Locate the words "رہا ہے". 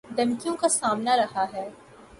1.17-1.67